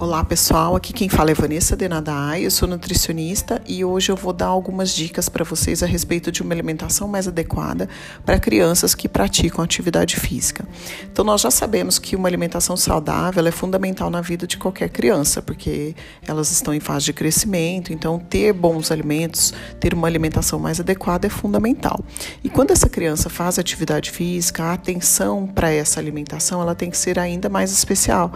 [0.00, 4.32] Olá pessoal, aqui quem fala é Vanessa Denadai, eu sou nutricionista e hoje eu vou
[4.32, 7.86] dar algumas dicas para vocês a respeito de uma alimentação mais adequada
[8.24, 10.66] para crianças que praticam atividade física.
[11.12, 15.42] Então nós já sabemos que uma alimentação saudável é fundamental na vida de qualquer criança,
[15.42, 15.94] porque
[16.26, 21.26] elas estão em fase de crescimento, então ter bons alimentos, ter uma alimentação mais adequada
[21.26, 22.02] é fundamental.
[22.42, 26.96] E quando essa criança faz atividade física, a atenção para essa alimentação ela tem que
[26.96, 28.32] ser ainda mais especial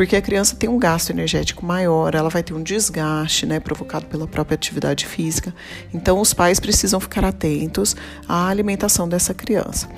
[0.00, 4.06] porque a criança tem um gasto energético maior, ela vai ter um desgaste, né, provocado
[4.06, 5.54] pela própria atividade física.
[5.92, 7.94] Então, os pais precisam ficar atentos
[8.26, 9.90] à alimentação dessa criança.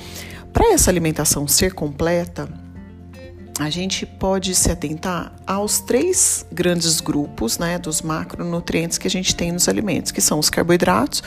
[0.53, 2.49] Para essa alimentação ser completa,
[3.61, 9.37] a gente pode se atentar aos três grandes grupos né, dos macronutrientes que a gente
[9.37, 11.23] tem nos alimentos, que são os carboidratos,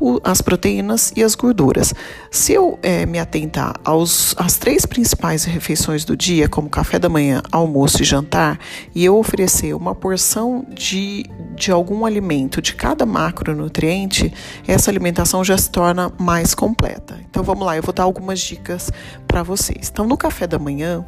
[0.00, 1.94] o, as proteínas e as gorduras.
[2.30, 7.08] Se eu é, me atentar aos, às três principais refeições do dia, como café da
[7.08, 8.58] manhã, almoço e jantar,
[8.94, 14.32] e eu oferecer uma porção de, de algum alimento de cada macronutriente,
[14.66, 17.18] essa alimentação já se torna mais completa.
[17.30, 18.90] Então vamos lá, eu vou dar algumas dicas
[19.26, 19.90] para vocês.
[19.92, 21.04] Então, no café da manhã,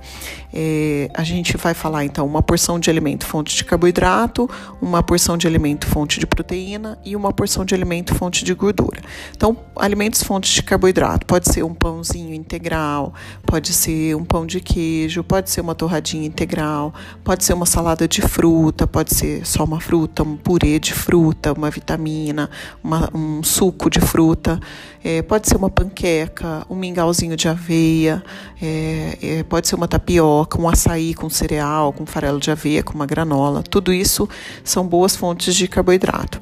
[0.52, 4.48] é, a gente vai falar então uma porção de alimento fonte de carboidrato,
[4.80, 8.75] uma porção de alimento fonte de proteína e uma porção de alimento fonte de gordura
[8.76, 9.00] gordura.
[9.34, 14.60] Então, alimentos fontes de carboidrato, pode ser um pãozinho integral, pode ser um pão de
[14.60, 19.64] queijo, pode ser uma torradinha integral, pode ser uma salada de fruta, pode ser só
[19.64, 22.50] uma fruta, um purê de fruta, uma vitamina,
[22.82, 24.60] uma, um suco de fruta,
[25.02, 28.22] é, pode ser uma panqueca, um mingauzinho de aveia,
[28.60, 32.94] é, é, pode ser uma tapioca, um açaí com cereal, com farelo de aveia, com
[32.94, 33.62] uma granola.
[33.62, 34.28] Tudo isso
[34.64, 36.40] são boas fontes de carboidrato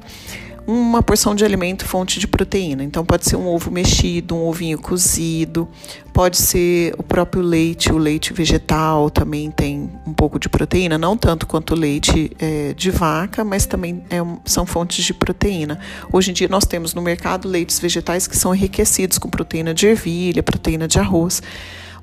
[0.67, 2.83] uma porção de alimento fonte de proteína.
[2.83, 5.67] Então, pode ser um ovo mexido, um ovinho cozido,
[6.11, 11.15] pode ser o próprio leite, o leite vegetal também tem um pouco de proteína, não
[11.15, 15.79] tanto quanto o leite é, de vaca, mas também é, são fontes de proteína.
[16.11, 19.87] Hoje em dia, nós temos no mercado leites vegetais que são enriquecidos com proteína de
[19.87, 21.41] ervilha, proteína de arroz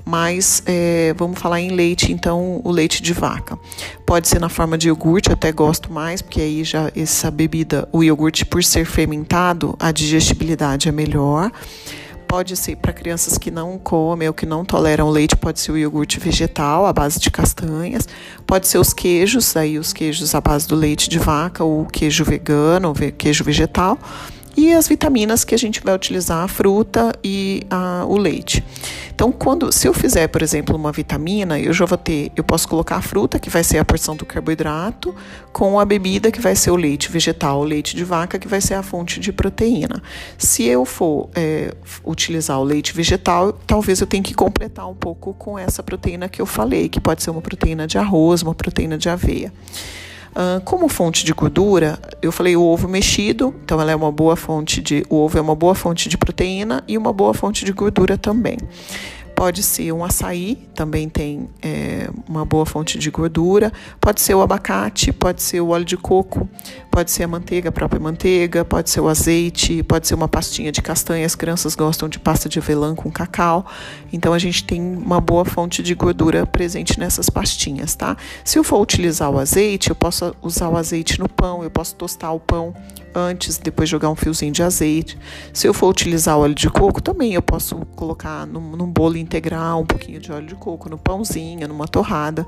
[0.05, 3.59] mas é, vamos falar em leite, então o leite de vaca.
[4.05, 8.03] Pode ser na forma de iogurte, até gosto mais, porque aí já essa bebida, o
[8.03, 11.51] iogurte, por ser fermentado, a digestibilidade é melhor.
[12.27, 15.77] Pode ser para crianças que não comem ou que não toleram leite, pode ser o
[15.77, 18.09] iogurte vegetal, à base de castanhas.
[18.47, 22.25] Pode ser os queijos, aí os queijos à base do leite de vaca, ou queijo
[22.25, 23.99] vegano, ou queijo vegetal
[24.57, 28.65] e as vitaminas que a gente vai utilizar, a fruta e a, o leite.
[29.15, 32.69] Então, quando, se eu fizer, por exemplo, uma vitamina, eu já vou ter, eu posso
[32.69, 35.15] colocar a fruta, que vai ser a porção do carboidrato,
[35.53, 38.61] com a bebida, que vai ser o leite vegetal, o leite de vaca, que vai
[38.61, 40.03] ser a fonte de proteína.
[40.37, 41.75] Se eu for é,
[42.05, 46.41] utilizar o leite vegetal, talvez eu tenha que completar um pouco com essa proteína que
[46.41, 49.53] eu falei, que pode ser uma proteína de arroz, uma proteína de aveia.
[50.65, 54.81] Como fonte de gordura, eu falei o ovo mexido, então ela é uma boa fonte
[54.81, 55.05] de.
[55.11, 58.57] O ovo é uma boa fonte de proteína e uma boa fonte de gordura também.
[59.35, 63.73] Pode ser um açaí, também tem é, uma boa fonte de gordura.
[64.01, 66.49] Pode ser o abacate, pode ser o óleo de coco,
[66.91, 70.71] pode ser a manteiga, a própria manteiga, pode ser o azeite, pode ser uma pastinha
[70.71, 71.27] de castanha.
[71.27, 73.67] As crianças gostam de pasta de avelã com cacau.
[74.13, 78.17] Então a gente tem uma boa fonte de gordura presente nessas pastinhas, tá?
[78.45, 81.95] Se eu for utilizar o azeite, eu posso usar o azeite no pão, eu posso
[81.95, 82.75] tostar o pão
[83.15, 85.19] antes, depois jogar um fiozinho de azeite.
[85.53, 89.81] Se eu for utilizar óleo de coco, também eu posso colocar num, num bolo integral
[89.81, 92.47] um pouquinho de óleo de coco, no pãozinho, numa torrada.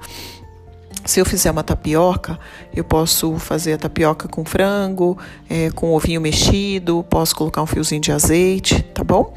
[1.05, 2.38] Se eu fizer uma tapioca,
[2.75, 5.19] eu posso fazer a tapioca com frango,
[5.49, 9.34] é, com ovinho mexido, posso colocar um fiozinho de azeite, tá bom?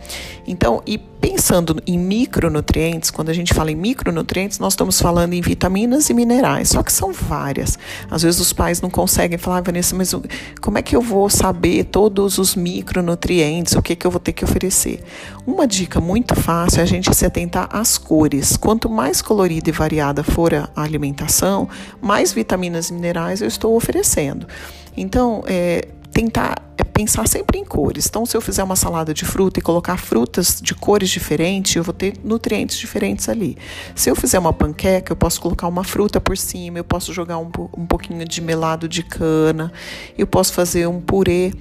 [0.47, 5.41] Então, e pensando em micronutrientes, quando a gente fala em micronutrientes, nós estamos falando em
[5.41, 7.77] vitaminas e minerais, só que são várias.
[8.09, 10.15] Às vezes os pais não conseguem falar, ah, Vanessa, mas
[10.61, 14.33] como é que eu vou saber todos os micronutrientes, o que, que eu vou ter
[14.33, 15.03] que oferecer?
[15.45, 18.57] Uma dica muito fácil é a gente se atentar às cores.
[18.57, 21.46] Quanto mais colorida e variada for a alimentação,
[22.01, 24.47] mais vitaminas e minerais eu estou oferecendo.
[24.95, 28.07] Então, é, tentar é pensar sempre em cores.
[28.07, 31.83] Então, se eu fizer uma salada de fruta e colocar frutas de cores diferentes, eu
[31.83, 33.55] vou ter nutrientes diferentes ali.
[33.93, 37.37] Se eu fizer uma panqueca, eu posso colocar uma fruta por cima, eu posso jogar
[37.37, 39.71] um, um pouquinho de melado de cana,
[40.17, 41.53] eu posso fazer um purê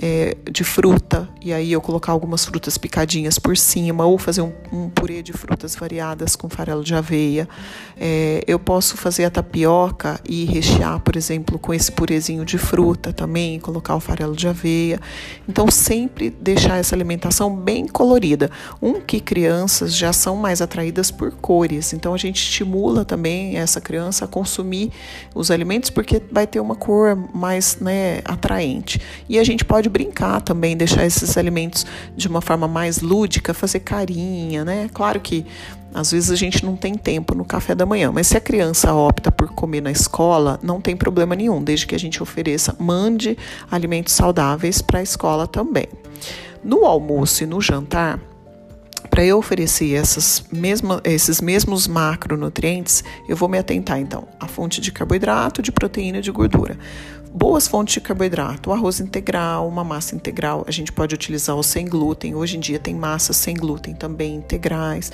[0.00, 4.52] é, de fruta e aí eu colocar algumas frutas picadinhas por cima, ou fazer um,
[4.72, 7.48] um purê de frutas variadas com farelo de aveia.
[7.98, 13.12] É, eu posso fazer a tapioca e rechear, por exemplo, com esse purezinho de fruta
[13.12, 14.83] também, colocar o farelo de aveia
[15.48, 18.50] Então, sempre deixar essa alimentação bem colorida.
[18.80, 23.80] Um que crianças já são mais atraídas por cores, então a gente estimula também essa
[23.80, 24.90] criança a consumir
[25.34, 29.00] os alimentos porque vai ter uma cor mais né, atraente.
[29.28, 33.80] E a gente pode brincar também, deixar esses alimentos de uma forma mais lúdica, fazer
[33.80, 34.88] carinha, né?
[34.92, 35.44] Claro que
[35.94, 38.92] às vezes a gente não tem tempo no café da manhã, mas se a criança
[38.92, 43.38] opta por comer na escola, não tem problema nenhum, desde que a gente ofereça, mande
[43.70, 45.86] alimentos saudáveis para a escola também.
[46.64, 48.18] No almoço e no jantar,
[49.08, 50.44] para eu oferecer essas
[51.04, 56.22] esses mesmos macronutrientes, eu vou me atentar então à fonte de carboidrato, de proteína e
[56.22, 56.76] de gordura
[57.34, 60.64] boas fontes de carboidrato, arroz integral, uma massa integral.
[60.68, 62.36] A gente pode utilizar o sem glúten.
[62.36, 65.10] Hoje em dia tem massas sem glúten também integrais.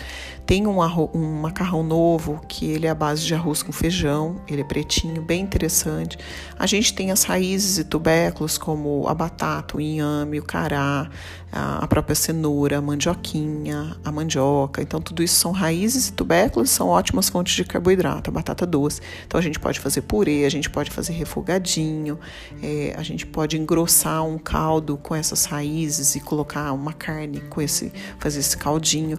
[0.51, 0.81] Tem um,
[1.15, 4.41] um macarrão novo que ele é a base de arroz com feijão.
[4.49, 6.19] Ele é pretinho, bem interessante.
[6.59, 11.09] A gente tem as raízes e tubérculos como a batata, o inhame, o cará,
[11.53, 14.83] a própria cenoura, a mandioquinha, a mandioca.
[14.83, 19.01] Então, tudo isso são raízes e tubérculos, são ótimas fontes de carboidrato, a batata doce.
[19.27, 22.19] Então, a gente pode fazer purê, a gente pode fazer refogadinho,
[22.63, 27.61] é, a gente pode engrossar um caldo com essas raízes e colocar uma carne com
[27.61, 29.19] esse, fazer esse caldinho.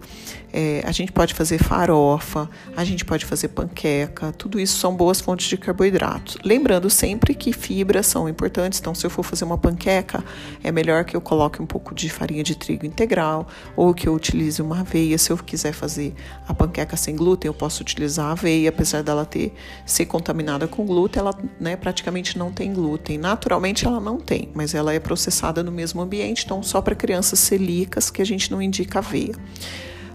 [0.53, 5.21] É, a gente pode fazer farofa, a gente pode fazer panqueca, tudo isso são boas
[5.21, 6.37] fontes de carboidratos.
[6.43, 10.23] Lembrando sempre que fibras são importantes, então se eu for fazer uma panqueca,
[10.63, 14.13] é melhor que eu coloque um pouco de farinha de trigo integral ou que eu
[14.13, 15.17] utilize uma aveia.
[15.17, 16.13] Se eu quiser fazer
[16.47, 19.53] a panqueca sem glúten, eu posso utilizar a aveia, apesar dela ter
[19.85, 23.17] ser contaminada com glúten, ela né, praticamente não tem glúten.
[23.17, 27.39] Naturalmente ela não tem, mas ela é processada no mesmo ambiente, então só para crianças
[27.39, 29.35] celíacas que a gente não indica aveia.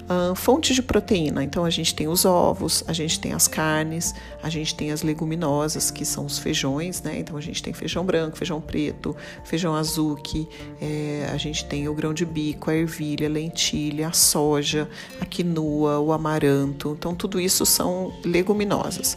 [0.09, 4.15] Uh, fontes de proteína, então a gente tem os ovos, a gente tem as carnes,
[4.41, 7.19] a gente tem as leguminosas, que são os feijões, né?
[7.19, 10.49] Então a gente tem feijão branco, feijão preto, feijão azuki,
[10.81, 14.89] é, a gente tem o grão de bico, a ervilha, a lentilha, a soja,
[15.21, 16.95] a quinoa, o amaranto.
[16.97, 19.15] Então tudo isso são leguminosas.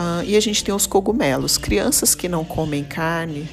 [0.00, 1.58] Uh, e a gente tem os cogumelos.
[1.58, 3.46] Crianças que não comem carne,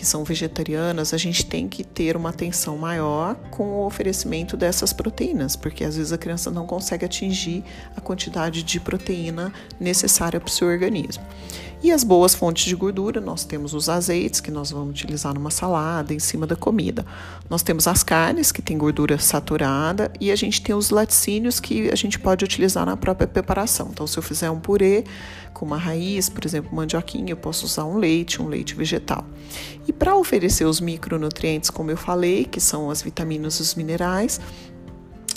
[0.00, 4.94] que são vegetarianas, a gente tem que ter uma atenção maior com o oferecimento dessas
[4.94, 7.62] proteínas, porque às vezes a criança não consegue atingir
[7.94, 11.22] a quantidade de proteína necessária para o seu organismo.
[11.82, 15.50] E as boas fontes de gordura, nós temos os azeites, que nós vamos utilizar numa
[15.50, 17.06] salada, em cima da comida.
[17.48, 21.90] Nós temos as carnes, que tem gordura saturada, e a gente tem os laticínios, que
[21.90, 23.88] a gente pode utilizar na própria preparação.
[23.92, 25.04] Então, se eu fizer um purê
[25.54, 29.24] com uma raiz, por exemplo, mandioquinha, eu posso usar um leite, um leite vegetal.
[29.88, 34.38] E para oferecer os micronutrientes, como eu falei, que são as vitaminas e os minerais,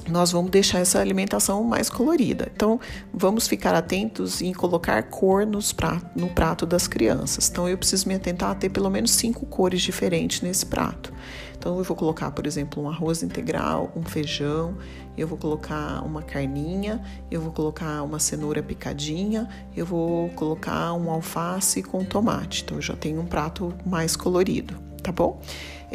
[0.07, 2.51] nós vamos deixar essa alimentação mais colorida.
[2.53, 2.79] Então,
[3.13, 5.43] vamos ficar atentos em colocar cor
[5.75, 7.49] prato, no prato das crianças.
[7.49, 11.13] Então, eu preciso me atentar a ter pelo menos cinco cores diferentes nesse prato.
[11.57, 14.77] Então, eu vou colocar, por exemplo, um arroz integral, um feijão,
[15.17, 17.01] eu vou colocar uma carninha,
[17.31, 22.63] eu vou colocar uma cenoura picadinha, eu vou colocar um alface com tomate.
[22.63, 25.39] Então, eu já tenho um prato mais colorido, tá bom?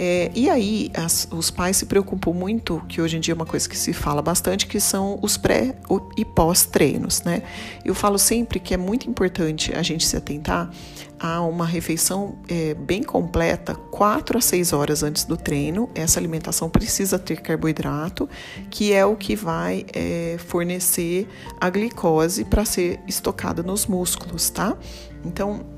[0.00, 3.44] É, e aí, as, os pais se preocupam muito, que hoje em dia é uma
[3.44, 5.74] coisa que se fala bastante, que são os pré
[6.16, 7.42] e pós-treinos, né?
[7.84, 10.70] Eu falo sempre que é muito importante a gente se atentar
[11.18, 15.90] a uma refeição é, bem completa, 4 a 6 horas antes do treino.
[15.96, 18.28] Essa alimentação precisa ter carboidrato,
[18.70, 21.26] que é o que vai é, fornecer
[21.60, 24.76] a glicose para ser estocada nos músculos, tá?
[25.24, 25.77] Então,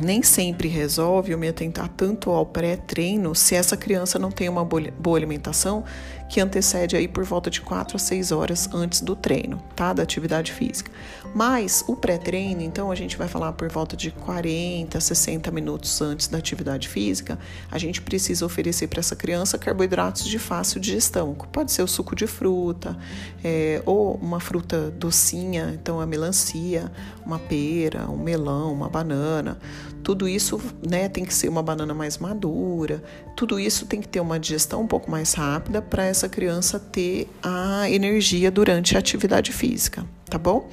[0.00, 4.64] nem sempre resolve eu me atentar tanto ao pré-treino se essa criança não tem uma
[4.64, 5.84] boa alimentação
[6.28, 9.92] que antecede aí por volta de 4 a 6 horas antes do treino, tá?
[9.92, 10.90] Da atividade física.
[11.34, 16.00] Mas o pré-treino, então, a gente vai falar por volta de 40 a 60 minutos
[16.00, 17.38] antes da atividade física,
[17.70, 21.34] a gente precisa oferecer para essa criança carboidratos de fácil digestão.
[21.52, 22.96] Pode ser o suco de fruta,
[23.44, 26.90] é, ou uma fruta docinha, então a melancia,
[27.24, 29.58] uma pera, um melão, uma banana.
[30.06, 33.02] Tudo isso né, tem que ser uma banana mais madura,
[33.34, 37.28] tudo isso tem que ter uma digestão um pouco mais rápida para essa criança ter
[37.42, 40.70] a energia durante a atividade física, tá bom?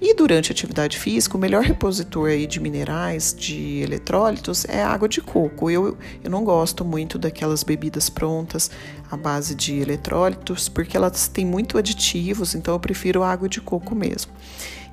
[0.00, 5.08] E durante a atividade física, o melhor repositor aí de minerais, de eletrólitos, é água
[5.08, 5.70] de coco.
[5.70, 8.68] Eu, eu não gosto muito daquelas bebidas prontas
[9.08, 13.94] à base de eletrólitos, porque elas têm muito aditivos, então eu prefiro água de coco
[13.94, 14.32] mesmo.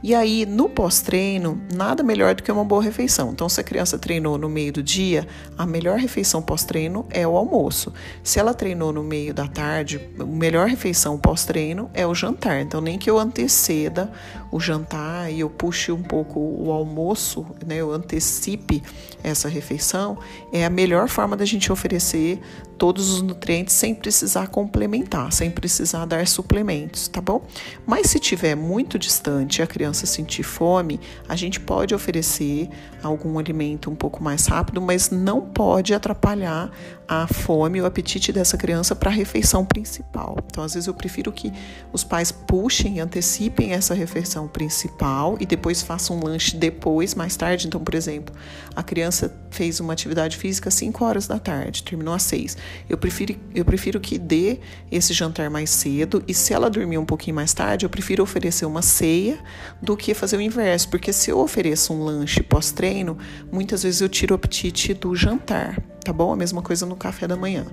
[0.01, 3.31] E aí, no pós-treino, nada melhor do que uma boa refeição.
[3.31, 5.27] Então, se a criança treinou no meio do dia,
[5.57, 7.93] a melhor refeição pós-treino é o almoço.
[8.23, 12.61] Se ela treinou no meio da tarde, a melhor refeição pós-treino é o jantar.
[12.61, 14.11] Então, nem que eu anteceda ceda
[14.51, 18.81] o jantar e eu puxe um pouco o almoço, né, eu antecipe
[19.23, 20.17] essa refeição,
[20.51, 22.39] é a melhor forma da gente oferecer
[22.79, 27.45] todos os nutrientes sem precisar complementar, sem precisar dar suplementos, tá bom?
[27.85, 32.69] Mas se tiver muito distante e a criança sentir fome, a gente pode oferecer
[33.03, 36.71] algum alimento um pouco mais rápido, mas não pode atrapalhar
[37.07, 40.37] a fome o apetite dessa criança para a refeição principal.
[40.45, 41.51] Então, às vezes eu prefiro que
[41.91, 47.67] os pais puxem, antecipem essa refeição principal e depois façam um lanche depois, mais tarde.
[47.67, 48.33] Então, por exemplo,
[48.75, 52.57] a criança fez uma atividade física às 5 horas da tarde, terminou às 6.
[52.89, 54.59] Eu prefiro, eu prefiro que dê
[54.91, 58.65] esse jantar mais cedo e se ela dormir um pouquinho mais tarde, eu prefiro oferecer
[58.65, 59.39] uma ceia
[59.81, 63.17] do que fazer o inverso, porque se eu ofereço um lanche pós-treino,
[63.51, 66.33] muitas vezes eu tiro o apetite do jantar tá bom?
[66.33, 67.65] A mesma coisa no café da manhã.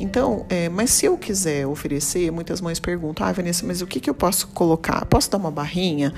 [0.00, 4.00] Então, é, mas se eu quiser oferecer, muitas mães perguntam: ah, Vanessa, mas o que,
[4.00, 5.04] que eu posso colocar?
[5.06, 6.12] Posso dar uma barrinha?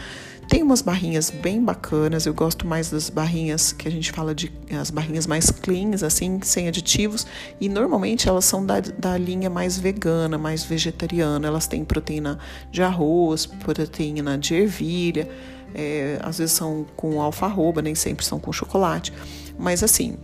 [0.48, 4.50] Tem umas barrinhas bem bacanas, eu gosto mais das barrinhas que a gente fala de
[4.80, 7.26] as barrinhas mais cleans, assim, sem aditivos,
[7.60, 11.46] e normalmente elas são da, da linha mais vegana, mais vegetariana.
[11.46, 12.38] Elas têm proteína
[12.72, 15.28] de arroz, proteína de ervilha,
[15.74, 19.12] é, às vezes são com alfarroba, nem sempre são com chocolate.
[19.58, 20.16] Mas assim,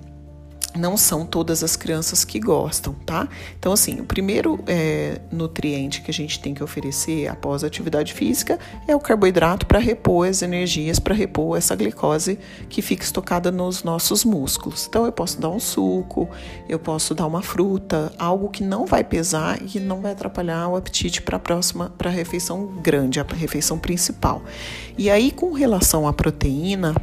[0.76, 3.28] não são todas as crianças que gostam, tá?
[3.59, 8.12] Então, assim, o primeiro é, nutriente que a gente tem que oferecer após a atividade
[8.12, 12.38] física é o carboidrato para repor as energias, para repor essa glicose
[12.69, 14.87] que fica estocada nos nossos músculos.
[14.88, 16.28] Então, eu posso dar um suco,
[16.69, 20.69] eu posso dar uma fruta, algo que não vai pesar e que não vai atrapalhar
[20.69, 24.43] o apetite para a próxima, para a refeição grande, a refeição principal.
[24.99, 26.95] E aí, com relação à proteína,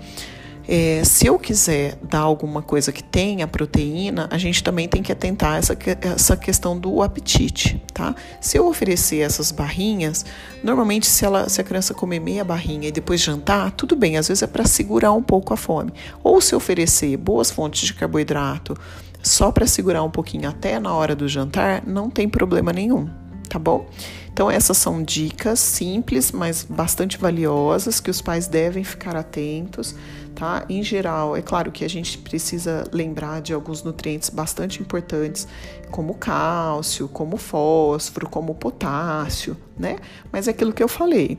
[0.68, 5.12] é, se eu quiser dar alguma coisa que tenha proteína, a gente também tem que
[5.12, 8.16] atentar essa, essa questão do apetite, tá?
[8.40, 10.26] Se eu oferecer essas barrinhas,
[10.64, 14.28] normalmente se, ela, se a criança comer meia barrinha e depois jantar, tudo bem, às
[14.28, 15.92] vezes é para segurar um pouco a fome.
[16.24, 18.78] Ou se oferecer boas fontes de carboidrato
[19.24, 23.08] só para segurar um pouquinho até na hora do jantar, não tem problema nenhum,
[23.48, 23.88] tá bom?
[24.34, 29.94] Então, essas são dicas simples, mas bastante valiosas que os pais devem ficar atentos,
[30.36, 30.66] tá?
[30.70, 35.48] Em geral, é claro que a gente precisa lembrar de alguns nutrientes bastante importantes,
[35.90, 39.98] como cálcio, como fósforo, como potássio, né?
[40.32, 41.38] Mas é aquilo que eu falei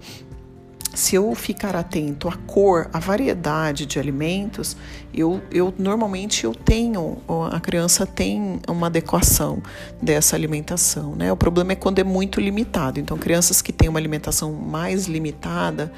[0.95, 4.77] se eu ficar atento à cor, à variedade de alimentos,
[5.13, 7.19] eu, eu normalmente eu tenho,
[7.51, 9.63] a criança tem uma adequação
[10.01, 11.33] dessa alimentação, né?
[11.33, 13.01] O problema é quando é muito limitado.
[13.01, 15.93] Então, crianças que têm uma alimentação mais limitada,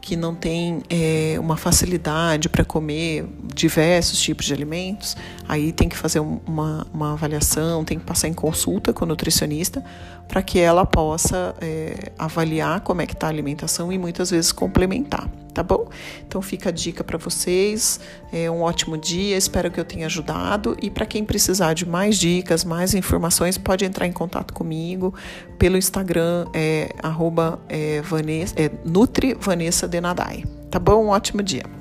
[0.00, 5.16] que não tem é, uma facilidade para comer diversos tipos de alimentos,
[5.48, 9.84] aí tem que fazer uma, uma avaliação, tem que passar em consulta com o nutricionista
[10.26, 14.52] para que ela possa é, avaliar como é que está a alimentação e muitas vezes
[14.52, 15.88] complementar, tá bom?
[16.26, 18.00] Então fica a dica para vocês,
[18.32, 22.16] é um ótimo dia, espero que eu tenha ajudado e para quem precisar de mais
[22.18, 25.14] dicas, mais informações, pode entrar em contato comigo
[25.58, 31.04] pelo Instagram, é, arroba, é, Vanessa, é, Nutri Vanessa Denadai, tá bom?
[31.04, 31.77] Um ótimo dia.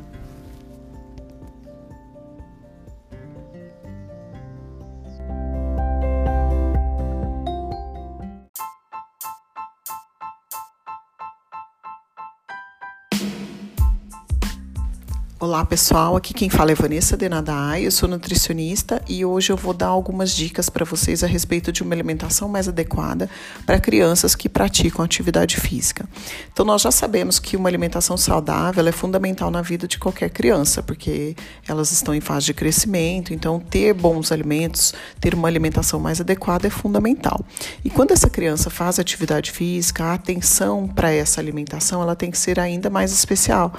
[15.39, 19.71] Olá pessoal, aqui quem fala é Vanessa Denadai, eu sou nutricionista e hoje eu vou
[19.71, 23.29] dar algumas dicas para vocês a respeito de uma alimentação mais adequada
[23.63, 26.09] para crianças que praticam atividade física.
[26.51, 30.81] Então nós já sabemos que uma alimentação saudável é fundamental na vida de qualquer criança,
[30.81, 31.35] porque
[31.67, 34.91] elas estão em fase de crescimento, então ter bons alimentos,
[35.21, 37.45] ter uma alimentação mais adequada é fundamental.
[37.85, 42.39] E quando essa criança faz atividade física, a atenção para essa alimentação ela tem que
[42.39, 43.71] ser ainda mais especial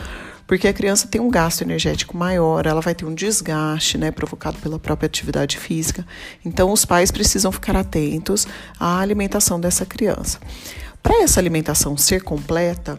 [0.49, 4.59] porque a criança tem um gasto energético maior, ela vai ter um desgaste, né, provocado
[4.59, 6.07] pela própria atividade física.
[6.43, 8.49] Então, os pais precisam ficar atentos
[8.81, 10.41] à alimentação dessa criança.
[11.03, 12.99] Para essa alimentação ser completa,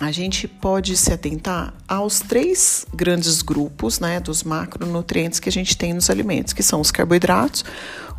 [0.00, 5.76] a gente pode se atentar aos três grandes grupos né, dos macronutrientes que a gente
[5.76, 7.66] tem nos alimentos, que são os carboidratos,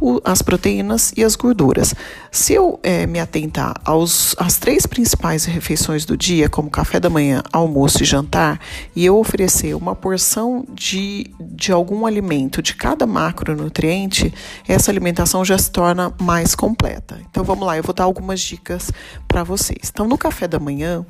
[0.02, 1.94] o, as proteínas e as gorduras.
[2.32, 7.10] Se eu é, me atentar aos, às três principais refeições do dia, como café da
[7.10, 8.60] manhã, almoço e jantar,
[8.96, 14.34] e eu oferecer uma porção de, de algum alimento de cada macronutriente,
[14.68, 17.22] essa alimentação já se torna mais completa.
[17.30, 18.92] Então vamos lá, eu vou dar algumas dicas
[19.28, 19.92] para vocês.
[19.94, 21.06] Então, no café da manhã,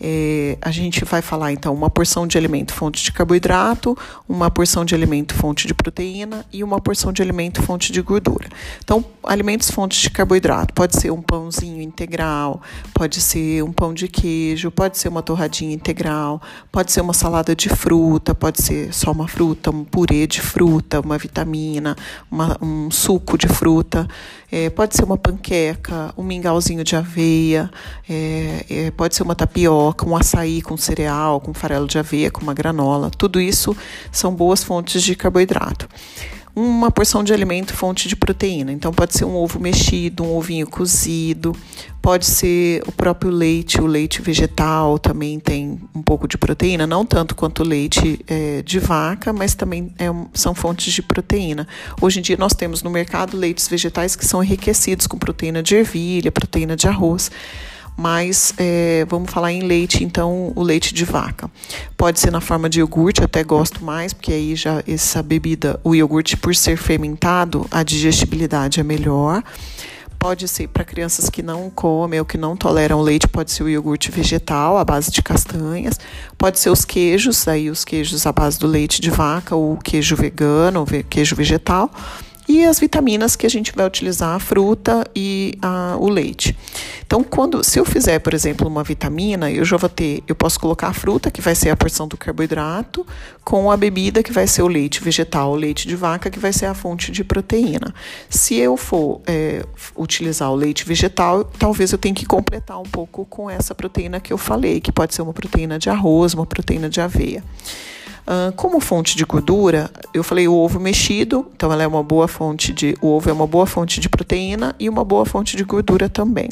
[0.00, 4.84] é, a gente vai falar então uma porção de alimento fonte de carboidrato, uma porção
[4.84, 8.48] de alimento fonte de proteína e uma porção de alimento fonte de gordura gordura.
[8.82, 12.62] Então, alimentos fontes de carboidrato, pode ser um pãozinho integral,
[12.94, 17.54] pode ser um pão de queijo, pode ser uma torradinha integral, pode ser uma salada
[17.54, 21.96] de fruta, pode ser só uma fruta, um purê de fruta, uma vitamina,
[22.30, 24.08] uma, um suco de fruta,
[24.50, 27.70] é, pode ser uma panqueca, um mingauzinho de aveia,
[28.08, 32.40] é, é, pode ser uma tapioca, um açaí com cereal, com farelo de aveia, com
[32.40, 33.10] uma granola.
[33.10, 33.76] Tudo isso
[34.10, 35.88] são boas fontes de carboidrato
[36.54, 38.72] uma porção de alimento fonte de proteína.
[38.72, 41.54] Então, pode ser um ovo mexido, um ovinho cozido,
[42.02, 47.04] pode ser o próprio leite, o leite vegetal também tem um pouco de proteína, não
[47.04, 51.68] tanto quanto o leite é, de vaca, mas também é, são fontes de proteína.
[52.00, 55.76] Hoje em dia, nós temos no mercado leites vegetais que são enriquecidos com proteína de
[55.76, 57.30] ervilha, proteína de arroz
[58.00, 61.50] mas é, vamos falar em leite, então o leite de vaca.
[61.98, 65.94] Pode ser na forma de iogurte, até gosto mais, porque aí já essa bebida, o
[65.94, 69.42] iogurte, por ser fermentado, a digestibilidade é melhor.
[70.18, 73.68] Pode ser para crianças que não comem ou que não toleram leite, pode ser o
[73.68, 76.00] iogurte vegetal, à base de castanhas.
[76.38, 80.16] Pode ser os queijos, aí os queijos à base do leite de vaca, ou queijo
[80.16, 81.90] vegano, ou queijo vegetal
[82.50, 86.56] e as vitaminas que a gente vai utilizar, a fruta e a, o leite.
[87.06, 90.58] Então, quando, se eu fizer, por exemplo, uma vitamina, eu já vou ter, eu posso
[90.58, 93.06] colocar a fruta, que vai ser a porção do carboidrato,
[93.44, 96.52] com a bebida, que vai ser o leite vegetal, o leite de vaca, que vai
[96.52, 97.94] ser a fonte de proteína.
[98.28, 99.64] Se eu for é,
[99.96, 104.32] utilizar o leite vegetal, talvez eu tenha que completar um pouco com essa proteína que
[104.32, 107.44] eu falei, que pode ser uma proteína de arroz, uma proteína de aveia.
[108.20, 112.28] Uh, como fonte de gordura, eu falei o ovo mexido, então ela é uma boa
[112.28, 112.94] fonte de.
[113.00, 116.48] O ovo é uma boa fonte de proteína e uma boa fonte de gordura também.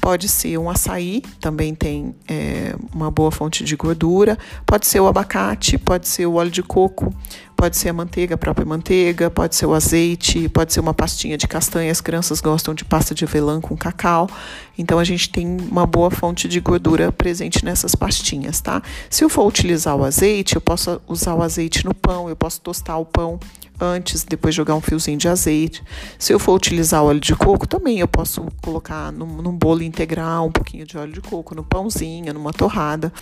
[0.00, 4.38] Pode ser um açaí, também tem é, uma boa fonte de gordura.
[4.66, 7.10] Pode ser o abacate, pode ser o óleo de coco,
[7.56, 11.36] pode ser a manteiga, a própria manteiga, pode ser o azeite, pode ser uma pastinha
[11.36, 11.90] de castanha.
[11.90, 14.28] As crianças gostam de pasta de avelã com cacau.
[14.76, 18.82] Então a gente tem uma boa fonte de gordura presente nessas pastinhas, tá?
[19.08, 22.60] Se eu for utilizar o azeite, eu posso usar o azeite no pão, eu posso
[22.60, 23.38] tostar o pão
[23.80, 25.82] antes, depois jogar um fiozinho de azeite.
[26.18, 30.46] Se eu for utilizar óleo de coco, também eu posso colocar num, num bolo integral
[30.46, 33.12] um pouquinho de óleo de coco, no pãozinho, numa torrada.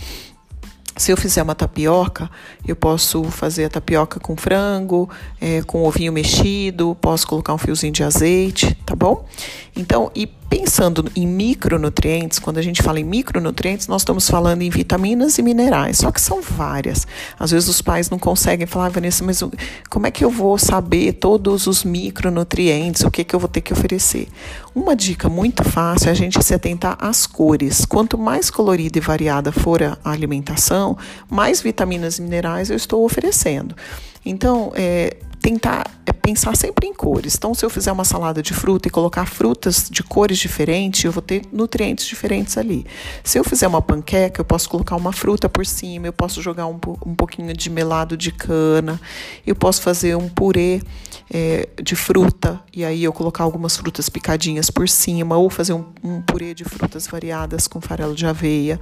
[0.96, 2.30] Se eu fizer uma tapioca,
[2.66, 5.08] eu posso fazer a tapioca com frango,
[5.40, 9.26] é, com ovinho mexido, posso colocar um fiozinho de azeite, tá bom?
[9.74, 14.68] Então, e pensando em micronutrientes, quando a gente fala em micronutrientes, nós estamos falando em
[14.68, 17.06] vitaminas e minerais, só que são várias.
[17.38, 19.42] Às vezes os pais não conseguem falar, ah, Vanessa, mas
[19.88, 23.62] como é que eu vou saber todos os micronutrientes, o que, que eu vou ter
[23.62, 24.28] que oferecer?
[24.74, 27.86] Uma dica muito fácil é a gente se atentar às cores.
[27.86, 30.98] Quanto mais colorida e variada for a alimentação,
[31.30, 33.74] mais vitaminas e minerais eu estou oferecendo.
[34.22, 35.90] Então, é, tentar
[36.22, 37.34] pensar sempre em cores.
[37.34, 41.10] Então, se eu fizer uma salada de fruta e colocar frutas de cores diferentes, eu
[41.10, 42.86] vou ter nutrientes diferentes ali.
[43.24, 46.66] Se eu fizer uma panqueca, eu posso colocar uma fruta por cima, eu posso jogar
[46.66, 49.00] um, um pouquinho de melado de cana,
[49.44, 50.80] eu posso fazer um purê
[51.28, 55.84] é, de fruta e aí eu colocar algumas frutas picadinhas por cima, ou fazer um,
[56.04, 58.78] um purê de frutas variadas com farelo de aveia.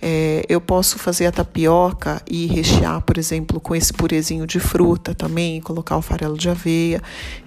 [0.00, 5.14] É, eu posso fazer a tapioca e rechear, por exemplo, com esse purezinho de fruta
[5.14, 6.81] também, colocar o farelo de aveia.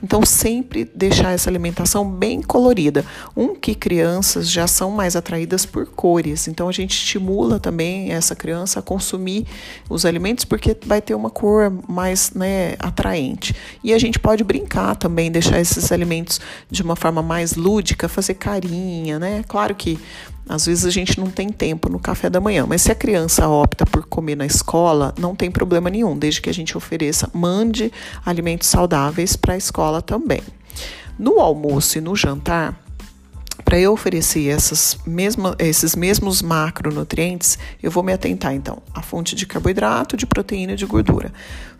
[0.01, 3.05] Então, sempre deixar essa alimentação bem colorida.
[3.35, 8.35] Um que crianças já são mais atraídas por cores, então a gente estimula também essa
[8.35, 9.45] criança a consumir
[9.89, 13.55] os alimentos porque vai ter uma cor mais né, atraente.
[13.83, 18.35] E a gente pode brincar também, deixar esses alimentos de uma forma mais lúdica, fazer
[18.35, 19.43] carinha, né?
[19.47, 19.99] Claro que
[20.47, 23.47] às vezes a gente não tem tempo no café da manhã, mas se a criança
[23.47, 27.91] opta por comer na escola, não tem problema nenhum, desde que a gente ofereça, mande
[28.25, 30.41] alimentos saudáveis para a escola também.
[31.17, 32.79] No almoço e no jantar,
[33.63, 39.35] para eu oferecer essas mesma, esses mesmos macronutrientes, eu vou me atentar então à fonte
[39.35, 41.31] de carboidrato, de proteína e de gordura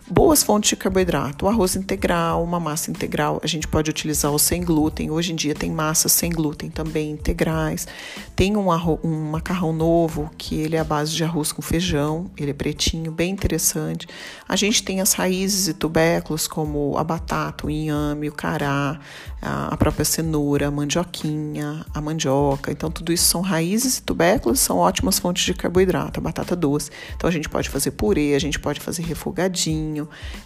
[0.08, 4.38] boas fontes de carboidrato, o arroz integral, uma massa integral, a gente pode utilizar o
[4.38, 5.10] sem glúten.
[5.10, 7.88] Hoje em dia tem massas sem glúten também integrais.
[8.34, 12.30] Tem um, arroz, um macarrão novo que ele é a base de arroz com feijão,
[12.36, 14.06] ele é pretinho, bem interessante.
[14.48, 19.00] A gente tem as raízes e tubérculos como a batata, o inhame, o cará,
[19.40, 22.72] a própria cenoura, a mandioquinha, a mandioca.
[22.72, 26.90] Então, tudo isso são raízes e tubérculos, são ótimas fontes de carboidrato, a batata doce.
[27.16, 29.95] Então, a gente pode fazer purê, a gente pode fazer refogadinho,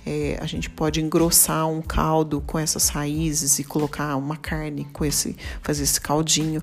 [0.07, 5.05] é, a gente pode engrossar um caldo com essas raízes e colocar uma carne com
[5.05, 6.63] esse, fazer esse caldinho.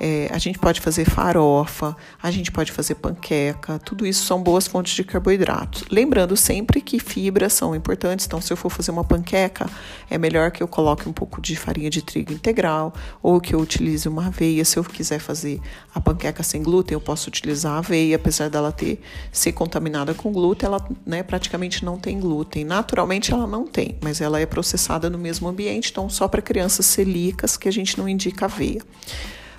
[0.00, 4.66] É, a gente pode fazer farofa, a gente pode fazer panqueca, tudo isso são boas
[4.66, 5.84] fontes de carboidratos.
[5.90, 9.70] Lembrando sempre que fibras são importantes, então se eu for fazer uma panqueca,
[10.10, 12.92] é melhor que eu coloque um pouco de farinha de trigo integral
[13.22, 14.64] ou que eu utilize uma aveia.
[14.64, 15.60] Se eu quiser fazer
[15.94, 20.32] a panqueca sem glúten, eu posso utilizar a aveia, apesar dela ter ser contaminada com
[20.32, 22.64] glúten, ela né, praticamente não tem glúten.
[22.64, 26.86] Naturalmente ela não tem, mas ela é processada no mesmo ambiente, então só para crianças
[26.86, 28.80] celíacas que a gente não indica aveia.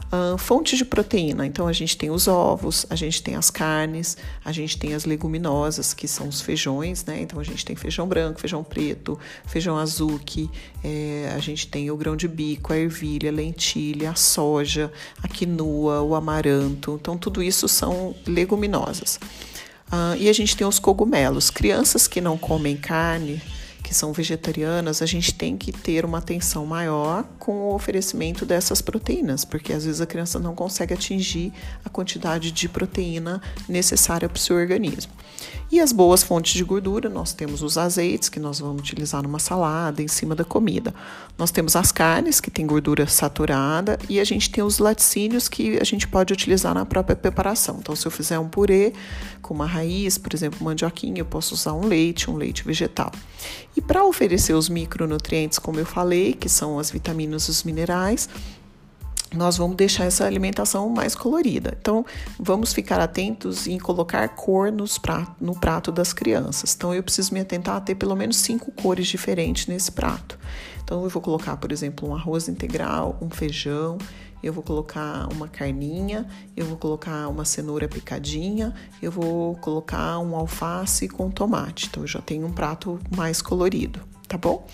[0.05, 4.15] Uh, fontes de proteína, então a gente tem os ovos, a gente tem as carnes,
[4.45, 7.21] a gente tem as leguminosas, que são os feijões, né?
[7.21, 10.19] Então a gente tem feijão branco, feijão preto, feijão azul,
[10.83, 14.91] é, a gente tem o grão de bico, a ervilha, a lentilha, a soja,
[15.23, 16.97] a quinoa, o amaranto.
[17.01, 19.19] Então tudo isso são leguminosas.
[19.91, 21.49] Uh, e a gente tem os cogumelos.
[21.49, 23.41] Crianças que não comem carne,
[23.85, 28.81] que são vegetarianas, a gente tem que ter uma atenção maior com o oferecimento dessas
[28.81, 31.53] proteínas, porque às vezes a criança não consegue atingir
[31.85, 35.13] a quantidade de proteína necessária para o seu organismo.
[35.71, 39.39] E as boas fontes de gordura, nós temos os azeites, que nós vamos utilizar numa
[39.39, 40.93] salada, em cima da comida.
[41.37, 45.77] Nós temos as carnes, que tem gordura saturada, e a gente tem os laticínios, que
[45.79, 47.77] a gente pode utilizar na própria preparação.
[47.79, 48.93] Então, se eu fizer um purê
[49.41, 53.11] com uma raiz, por exemplo, mandioquinha, eu posso usar um leite, um leite vegetal.
[53.75, 58.29] E para oferecer os micronutrientes, como eu falei, que são as vitaminas e os minerais,
[59.33, 61.77] nós vamos deixar essa alimentação mais colorida.
[61.79, 62.05] Então,
[62.39, 66.73] vamos ficar atentos em colocar cor nos prato, no prato das crianças.
[66.75, 70.39] Então, eu preciso me atentar a ter pelo menos cinco cores diferentes nesse prato.
[70.83, 73.97] Então, eu vou colocar, por exemplo, um arroz integral, um feijão,
[74.45, 80.35] eu vou colocar uma carninha, eu vou colocar uma cenoura picadinha, eu vou colocar um
[80.35, 81.87] alface com tomate.
[81.87, 84.65] Então, eu já tenho um prato mais colorido, tá bom?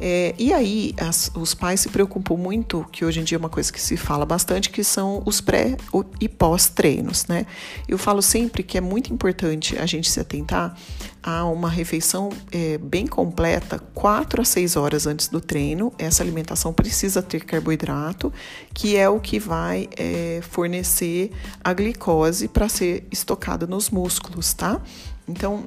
[0.00, 3.48] É, e aí, as, os pais se preocupam muito, que hoje em dia é uma
[3.48, 5.76] coisa que se fala bastante, que são os pré
[6.20, 7.46] e pós-treinos, né?
[7.88, 10.76] Eu falo sempre que é muito importante a gente se atentar
[11.20, 15.92] a uma refeição é, bem completa, 4 a 6 horas antes do treino.
[15.98, 18.32] Essa alimentação precisa ter carboidrato,
[18.72, 24.80] que é o que vai é, fornecer a glicose para ser estocada nos músculos, tá?
[25.26, 25.64] Então,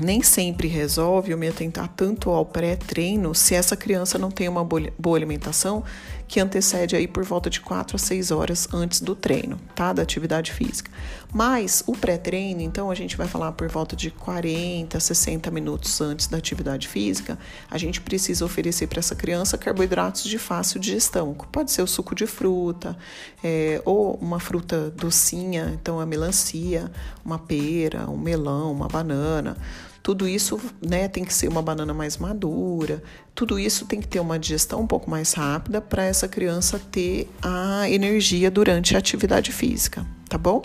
[0.00, 4.64] nem sempre resolve eu me atentar tanto ao pré-treino se essa criança não tem uma
[4.64, 5.84] boa alimentação
[6.26, 9.92] que antecede aí por volta de 4 a 6 horas antes do treino, tá?
[9.92, 10.90] Da atividade física.
[11.32, 16.26] Mas o pré-treino, então a gente vai falar por volta de 40, 60 minutos antes
[16.26, 17.38] da atividade física,
[17.70, 21.34] a gente precisa oferecer para essa criança carboidratos de fácil digestão.
[21.50, 22.96] Pode ser o suco de fruta,
[23.42, 26.90] é, ou uma fruta docinha, então a melancia,
[27.24, 29.56] uma pera, um melão, uma banana.
[30.02, 33.02] Tudo isso né, tem que ser uma banana mais madura,
[33.34, 37.30] tudo isso tem que ter uma digestão um pouco mais rápida para essa criança ter
[37.40, 40.62] a energia durante a atividade física, tá bom?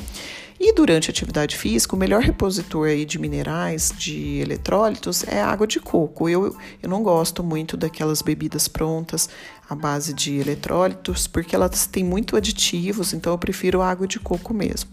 [0.60, 5.48] E durante a atividade física, o melhor repositor aí de minerais, de eletrólitos, é a
[5.48, 6.28] água de coco.
[6.28, 9.30] Eu, eu não gosto muito daquelas bebidas prontas
[9.70, 14.20] à base de eletrólitos, porque elas têm muito aditivos, então eu prefiro a água de
[14.20, 14.90] coco mesmo.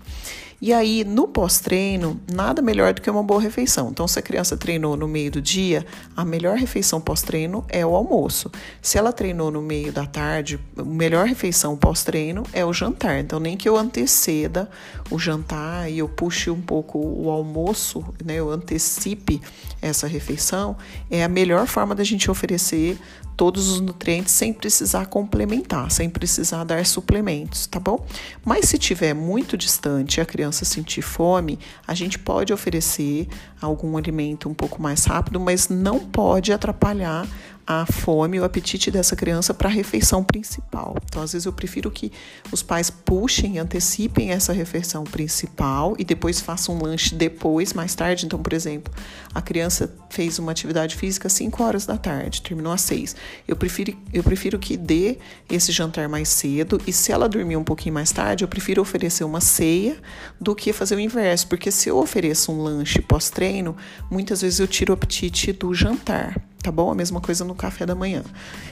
[0.60, 3.90] E aí, no pós-treino, nada melhor do que uma boa refeição.
[3.90, 5.84] Então, se a criança treinou no meio do dia,
[6.16, 8.50] a melhor refeição pós-treino é o almoço.
[8.80, 13.18] Se ela treinou no meio da tarde, a melhor refeição pós-treino é o jantar.
[13.18, 14.70] Então, nem que eu anteceda
[15.10, 19.40] o jantar e eu puxe um pouco o almoço, né, eu antecipe
[19.82, 20.76] essa refeição,
[21.10, 22.98] é a melhor forma da gente oferecer
[23.36, 28.04] todos os nutrientes sem precisar complementar, sem precisar dar suplementos, tá bom?
[28.44, 33.26] Mas se tiver muito distante a criança sentir fome, a gente pode oferecer
[33.60, 37.26] algum alimento um pouco mais rápido, mas não pode atrapalhar
[37.66, 40.96] a fome, o apetite dessa criança para a refeição principal.
[41.04, 42.12] Então, às vezes, eu prefiro que
[42.52, 48.26] os pais puxem, antecipem essa refeição principal e depois façam um lanche depois, mais tarde.
[48.26, 48.92] Então, por exemplo,
[49.34, 53.16] a criança fez uma atividade física às 5 horas da tarde, terminou às 6.
[53.48, 55.18] Eu prefiro, eu prefiro que dê
[55.50, 59.24] esse jantar mais cedo e se ela dormir um pouquinho mais tarde, eu prefiro oferecer
[59.24, 59.96] uma ceia
[60.40, 63.76] do que fazer o inverso, porque se eu ofereço um lanche pós-treino,
[64.10, 66.90] muitas vezes eu tiro o apetite do jantar tá bom?
[66.90, 68.24] A mesma coisa no café da manhã.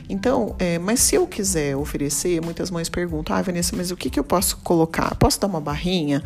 [0.09, 4.09] Então, é, mas se eu quiser oferecer, muitas mães perguntam, ah, Vanessa, mas o que,
[4.09, 5.15] que eu posso colocar?
[5.17, 6.23] Posso dar uma barrinha?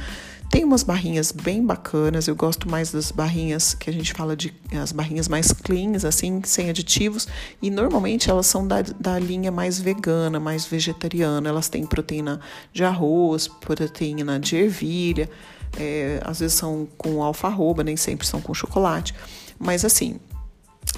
[0.48, 4.54] Tem umas barrinhas bem bacanas, eu gosto mais das barrinhas que a gente fala de
[4.80, 7.26] as barrinhas mais cleans, assim, sem aditivos,
[7.60, 11.48] e normalmente elas são da, da linha mais vegana, mais vegetariana.
[11.48, 12.40] Elas têm proteína
[12.72, 15.28] de arroz, proteína de ervilha,
[15.76, 19.12] é, às vezes são com alfarroba, nem sempre são com chocolate.
[19.58, 20.20] Mas assim,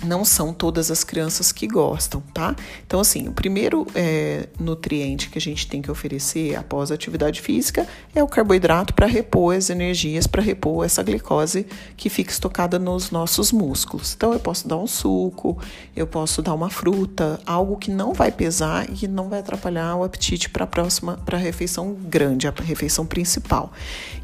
[0.05, 2.55] não são todas as crianças que gostam, tá?
[2.87, 7.41] Então, assim, o primeiro é, nutriente que a gente tem que oferecer após a atividade
[7.41, 12.79] física é o carboidrato para repor as energias, para repor essa glicose que fica estocada
[12.79, 14.15] nos nossos músculos.
[14.15, 15.59] Então, eu posso dar um suco,
[15.97, 19.97] eu posso dar uma fruta, algo que não vai pesar e que não vai atrapalhar
[19.97, 23.73] o apetite para a próxima, para a refeição grande, a refeição principal.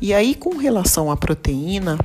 [0.01, 1.99] E aí, com relação à proteína,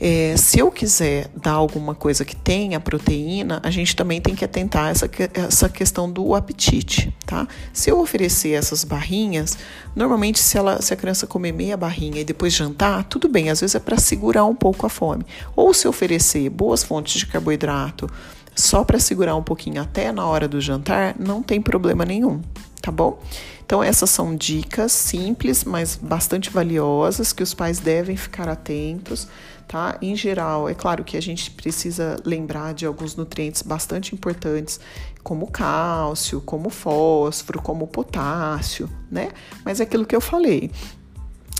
[0.00, 4.42] é, se eu quiser dar alguma coisa que tenha proteína, a gente também tem que
[4.42, 7.46] atentar essa, essa questão do apetite, tá?
[7.70, 9.58] Se eu oferecer essas barrinhas,
[9.94, 13.60] normalmente se, ela, se a criança comer meia barrinha e depois jantar, tudo bem, às
[13.60, 15.26] vezes é para segurar um pouco a fome.
[15.54, 18.08] Ou se oferecer boas fontes de carboidrato
[18.56, 22.40] só para segurar um pouquinho até na hora do jantar, não tem problema nenhum,
[22.80, 23.20] tá bom?
[23.64, 29.28] Então, essas são dicas simples, mas bastante valiosas que os pais devem ficar atentos
[29.70, 29.96] tá?
[30.02, 34.80] Em geral, é claro que a gente precisa lembrar de alguns nutrientes bastante importantes,
[35.22, 39.28] como cálcio, como fósforo, como potássio, né?
[39.64, 40.72] Mas é aquilo que eu falei.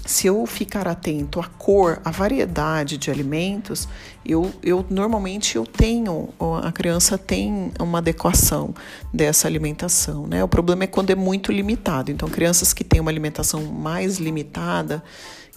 [0.04, 3.86] Se eu ficar atento à cor, à variedade de alimentos,
[4.26, 6.30] eu, eu normalmente eu tenho,
[6.64, 8.74] a criança tem uma adequação
[9.14, 10.42] dessa alimentação, né?
[10.42, 12.10] O problema é quando é muito limitado.
[12.10, 15.00] Então, crianças que têm uma alimentação mais limitada,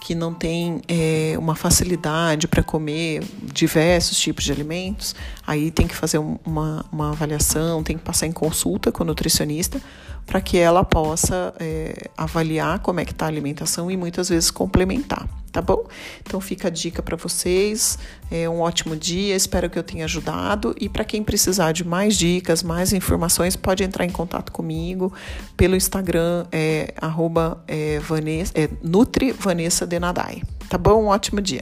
[0.04, 5.16] que não tem é, uma facilidade para comer diversos tipos de alimentos,
[5.48, 9.82] aí tem que fazer uma, uma avaliação, tem que passar em consulta com o nutricionista
[10.26, 14.50] para que ela possa é, avaliar como é que está a alimentação e muitas vezes
[14.50, 15.86] complementar, tá bom?
[16.22, 17.98] Então fica a dica para vocês,
[18.32, 22.18] é um ótimo dia, espero que eu tenha ajudado e para quem precisar de mais
[22.18, 25.14] dicas, mais informações, pode entrar em contato comigo
[25.56, 31.04] pelo Instagram, é, arroba, é, Vanessa, é, Nutri Vanessa Denadai, tá bom?
[31.04, 31.62] Um ótimo dia.